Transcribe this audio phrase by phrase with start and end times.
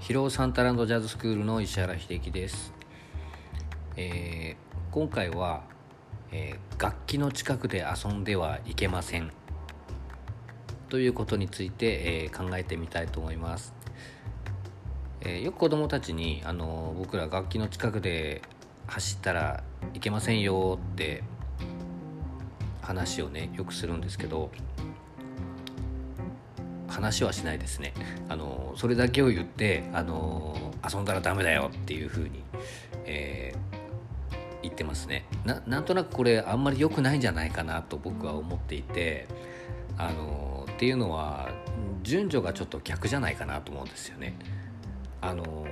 [0.00, 2.72] ヒローサンタランドジャズスクールの石原秀樹です、
[3.96, 5.62] えー、今回は、
[6.32, 9.30] えー、楽器の近くで遊んではいけません。
[10.88, 13.74] ということについて、えー、考えてみたいと思います、
[15.20, 18.40] えよく子どもたちに、あの僕ら楽器の近くで
[18.86, 19.62] 走ったら
[19.92, 21.22] いけませんよって
[22.80, 24.50] 話をねよくするんですけど
[27.00, 27.94] 話はしないですね。
[28.28, 30.54] あのそれだけを言ってあの
[30.92, 32.42] 遊んだらダメだよっていうふうに、
[33.06, 35.24] えー、言ってますね。
[35.66, 39.26] なんとなくこれあんまり良くないんじゃないかなと僕は思っていて
[39.96, 41.50] あのっていうのは
[42.02, 44.34] 順序がちょっと逆じゃないかなと思うんですよね。
[45.22, 45.66] あの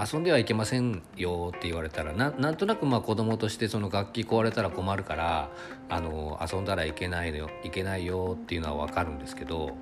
[0.00, 5.50] 遊んではいけませんよって言われたらなんとなくまあ子供としてその楽器壊れたら困るから
[5.90, 9.76] あの遊んだらいけないよいけないよっていうのは分かるんですけど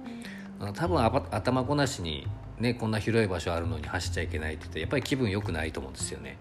[0.74, 2.26] 多分頭こなしに、
[2.58, 6.36] ね、こんな広い場所あるのに走っちゃいけないって言ってやっぱり気分良くないと思うんですよね。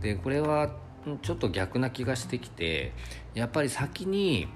[0.00, 0.74] でこれは
[1.22, 2.92] ちょっと逆な気がしてきて
[3.34, 4.48] やっぱり先に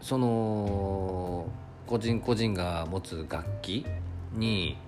[0.00, 1.50] その
[1.86, 3.84] 個人個人が持つ楽器
[4.32, 4.78] に、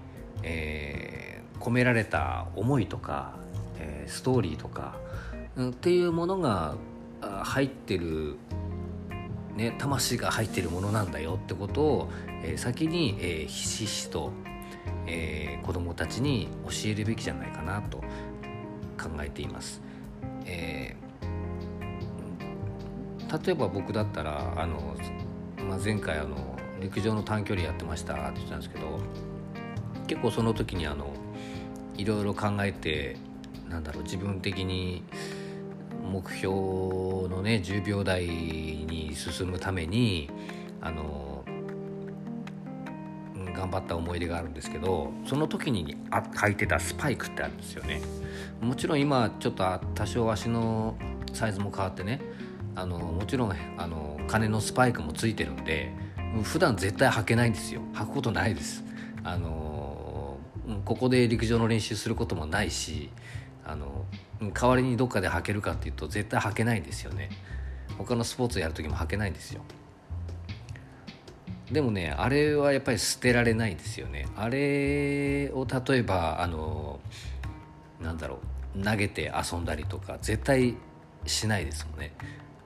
[0.42, 3.34] えー込められた思いとか、
[3.78, 4.96] えー、ストーリーとか、
[5.56, 6.74] うん、っていうものが
[7.20, 8.36] 入ってる、
[9.56, 12.10] ね、魂が入ってるものなんだよってことを、
[12.42, 14.32] えー、先に、えー、ひしひしと、
[15.06, 19.82] えー、子どもたちに教えるべきじゃないかなと考えています。
[20.46, 24.96] えー、例えば僕だったらあの、
[25.68, 28.98] まあ、前回あの陸上の短距離やってましたって言ったんですけど
[30.06, 31.12] 結構その時にあの
[32.00, 33.16] いろいろ考えて
[33.68, 35.04] なんだろう自分的に
[36.02, 36.48] 目標
[37.28, 40.30] のね10秒台に進むために
[40.80, 41.44] あの
[43.54, 48.00] 頑張った思い出があるんですけどその時に履いてたスパイクってあるんですよね。
[48.60, 50.96] もちろん今ちょっと多少足の
[51.34, 52.20] サイズも変わってね
[52.74, 55.92] あのもちろんあの金のスパイクもついてるんで
[56.44, 57.82] 普段絶対履けないんですよ。
[57.92, 58.82] 履くことないです。
[59.22, 59.69] あの
[60.84, 63.10] ここで陸上の練習することもないし
[63.64, 64.04] あの
[64.52, 67.30] 代わりにどっかで履けるかっていうと絶対履けないんですよね。
[67.98, 69.62] 他のスポーツやる時も履けないんですよ。
[71.70, 74.26] でもねあれはやっぱり捨てられないですよね。
[74.36, 77.00] あれを例えばあの
[78.00, 78.40] なんだろ
[78.74, 80.76] う投げて遊んだりとか絶対
[81.26, 82.12] しないですもんね。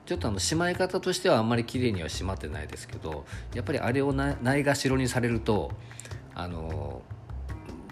[0.06, 5.72] ちょっとあのしまい方としてはあんまり綺麗にはしまってないですけどやっぱりあれをないがしろにされると
[6.34, 7.02] あの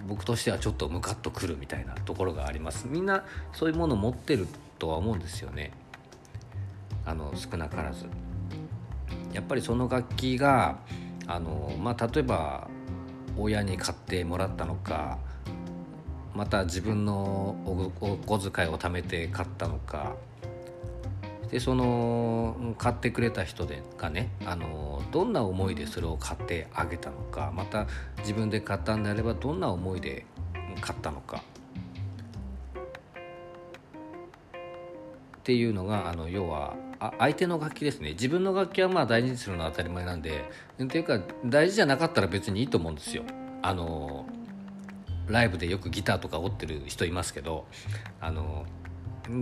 [0.09, 2.87] 僕としてはちょっとムカッとくるみたいなところがあります。
[2.89, 4.47] みんなそういうものを持ってる
[4.79, 5.73] とは思うんですよね。
[7.05, 8.07] あの少なからず。
[9.33, 10.79] やっぱりその楽器が
[11.27, 12.69] あの、まあ、例えば
[13.37, 15.19] 親に買ってもらったのか
[16.35, 17.91] また自分のお
[18.27, 20.17] 小遣いを貯めて買ったのか
[21.53, 27.87] でその買ってくれた人でがねあのどんな思いでそれを買ってあげたのかまた
[28.21, 30.25] 自分で買ったんであればどんな思いで
[30.81, 31.43] 買ったのか
[35.37, 36.75] っていうのがあの要は
[37.19, 40.51] 相手の楽器ですね自分の楽器はまあ大事にするのは当たり前なんで
[40.83, 43.25] っていうか大事じゃなかったら別にいいと思うんですよ。
[43.61, 44.25] あの
[45.29, 47.67] ライブでよくギターとか折ってる人いますけど
[48.21, 48.67] あの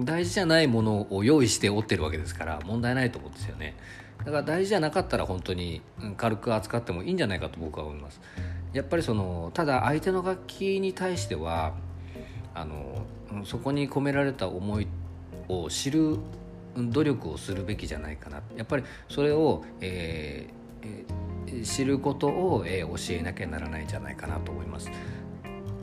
[0.05, 3.77] 大事じゃないものを用意して折ってるわけですから問題ないと思うんですよね。
[4.19, 5.83] だから大事じゃなかったら本当に
[6.17, 8.21] 軽く扱ってもいいんじゃないかと僕は思います。
[8.73, 11.75] やっぱりそのただ相手の楽器に対しては
[12.55, 13.05] あの
[13.45, 14.87] そこに込められた思い
[15.49, 16.19] を知る
[16.77, 18.43] 努力をするべきじゃないかな。
[18.57, 24.91] やっぱりそれを、えー、知ることを、えー、教えなきゃならないんじゃないかなと思います。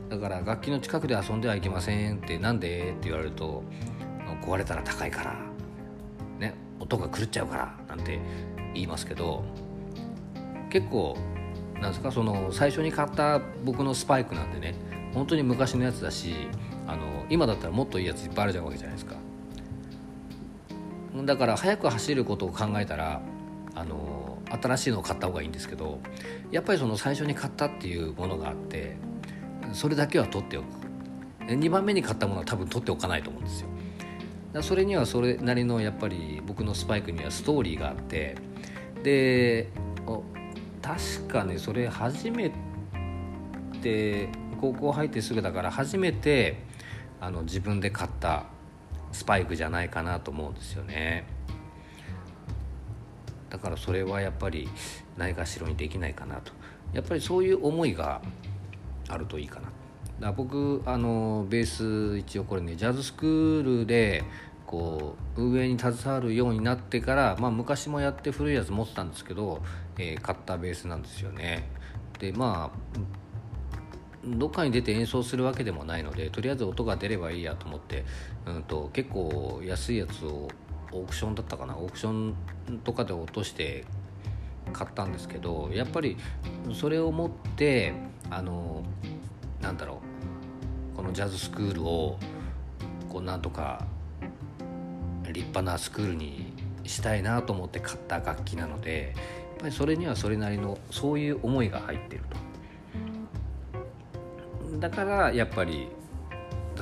[0.08, 3.62] だから楽器の近くで遊んではいけませんってなんでって言われると
[4.42, 5.36] 壊れたら高いから、
[6.38, 8.20] ね、音が狂っちゃうからなんて
[8.74, 9.44] 言いますけど
[10.70, 11.16] 結構
[11.80, 14.74] なんですかその最初に買った僕のスパイクなんでね
[15.14, 16.34] 本当に昔のやつだし
[16.86, 19.16] あの今だったらもっといいやついっぱいあるじゃんわけじゃないですか。
[21.24, 23.20] だから速く走ることを考えたら
[23.74, 26.00] あの新しいのを買った方がいいんですけど
[26.50, 28.96] やっぱりその最初に買ったっていうものがあって
[29.72, 30.66] それだけは取っておく。
[31.46, 33.68] 2番目に買ったものは多分取っておかないと思うんですよ。
[34.52, 38.36] だそれにはそれなりのやっぱり僕のスパイクにはストーリーがあって
[39.02, 39.68] で
[40.80, 42.50] 確かねそれ初め
[43.82, 44.28] て
[44.60, 46.62] 高校入ってすぐだから初めて
[47.20, 48.46] あの自分で買った
[49.12, 51.26] スパイクじゃないかなと思うんですよね。
[53.50, 54.68] だからそれはやっぱり
[55.16, 56.52] ないがしろにできないかなと。
[56.92, 58.20] やっぱりそういう思いが
[59.08, 59.67] あるといいかな。
[60.20, 61.64] だ僕あのベー
[62.14, 64.24] ス一応これねジャズスクールで
[64.66, 69.62] こう運営に携わるようになってから、まあ、昔もやって古いやつ持ってたんですけど、
[69.96, 71.70] えー、買ったベースなんですよね。
[72.18, 72.98] でまあ
[74.24, 78.04] どっかに出て演奏するわけでもないのでとりあえず音が出ればいいやと思って、
[78.46, 80.48] うんと、結構安いやつを
[80.92, 82.34] オークションだったかなオークション
[82.84, 83.84] とかで落として
[84.72, 86.16] 買ったんですけどやっぱり
[86.74, 87.94] それを持って
[88.28, 88.82] あの
[89.60, 90.07] なんだろう
[90.98, 92.18] このジャズスクールを
[93.08, 93.86] こうなんとか
[95.28, 96.52] 立派なスクールに
[96.82, 102.24] したいなと思って買った楽器なのでやっぱりそれにはそれなりのそういう思いが入ってる
[104.72, 104.78] と。
[104.80, 105.86] だからやっぱり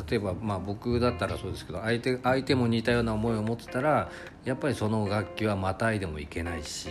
[0.09, 4.11] 例えばまあ僕だったらそうですけど相手相手も似たような思いを持ってたら
[4.47, 6.89] やっぱりその楽器はまたいでもいけないし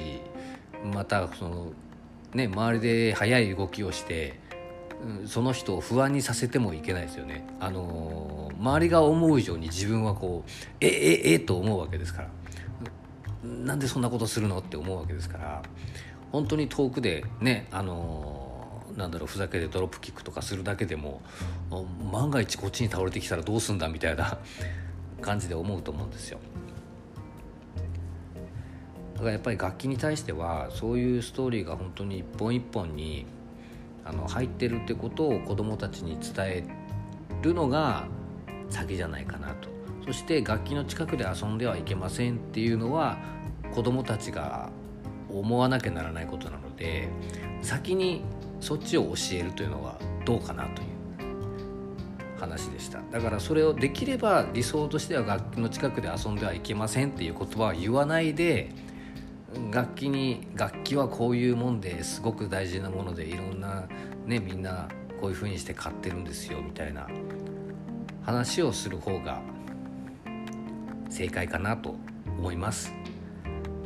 [0.94, 1.74] またその
[2.36, 4.45] ね周りで速い動きをして
[5.28, 7.46] その人を不安にさせてもいけないですよね。
[7.60, 10.50] あのー、周りが思う以上に自分はこう
[10.82, 12.30] えええと思うわけですから
[13.44, 15.62] なんでそんなことするのって思うわけですから
[16.32, 21.22] 本当に遠くでねあのー、なんだろうふざけてドロップキックとかするだけでも
[22.12, 24.40] 万が一こっちに倒れてきたらどうすんだみたいな
[25.22, 26.40] 感じで思うと思うんですよ。
[29.14, 33.26] だからやっぱり楽器に対してはそういうストーリーが本当に一本一本に
[34.06, 36.64] あの入ってるってことを子どもたちに伝え
[37.42, 38.06] るのが
[38.70, 39.70] 先じゃないかなと。
[40.06, 43.18] そして楽器の近くで遊んではいけませんっていうのは
[43.74, 44.70] 子どもたちが
[45.30, 47.10] 思わなきゃならないことなので
[47.62, 48.22] 先に
[48.62, 53.02] そっちを教えるというのはどうかなという話でした。
[53.12, 58.70] だからそれをできれば理想としては楽器の近くで遊んではいけませんっていう言葉は言わないで
[59.72, 63.88] 楽器に楽器はこういうもんですごく大事なものでいろんな
[64.26, 64.88] ねみんな
[65.20, 67.08] こういう風にして買ってるんですよみたいな
[68.24, 69.42] 話をする方が
[71.10, 71.96] 正解かなと
[72.38, 72.94] 思います。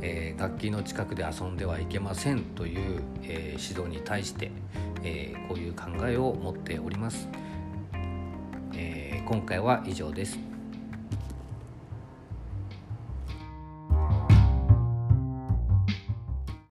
[0.02, 4.50] えー、楽器の近くで遊んではいけませんという、えー、指導に対して、
[5.04, 7.28] えー、こういう考えを持っております、
[8.74, 10.40] え今回は以上です